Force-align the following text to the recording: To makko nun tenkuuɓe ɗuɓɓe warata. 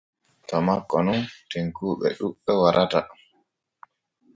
To 0.47 0.55
makko 0.65 0.97
nun 1.05 1.19
tenkuuɓe 1.51 2.07
ɗuɓɓe 2.17 2.51
warata. 2.61 2.99